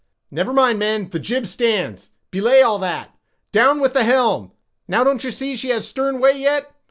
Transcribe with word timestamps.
"Never 0.31 0.51
mind, 0.51 0.79
men, 0.79 1.11
the 1.11 1.19
jib 1.19 1.45
stands. 1.45 2.09
Belay 2.31 2.63
all 2.63 2.79
that—down 2.79 3.79
with 3.79 3.93
the 3.93 4.03
helm, 4.03 4.51
now 4.87 5.03
don't 5.03 5.23
you 5.23 5.29
see 5.29 5.55
she 5.55 5.69
has 5.69 5.87
stern 5.87 6.19
way 6.19 6.39
yet? 6.39 6.73